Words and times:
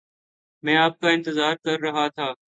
میں 0.63 0.75
آپ 0.77 0.99
کا 0.99 1.09
انتظار 1.09 1.55
کر 1.55 1.79
رہا 1.81 2.07
تھا۔ 2.07 2.31